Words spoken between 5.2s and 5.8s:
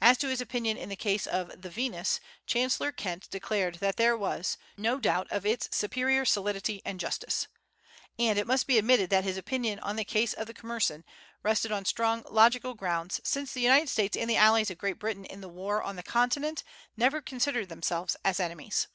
of its